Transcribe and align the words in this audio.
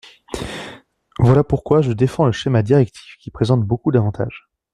Voilà 1.19 1.43
pourquoi 1.43 1.83
je 1.83 1.91
défends 1.91 2.25
le 2.25 2.31
schéma 2.31 2.63
directif, 2.63 3.17
qui 3.19 3.29
présente 3.29 3.61
beaucoup 3.61 3.91
d’avantages. 3.91 4.49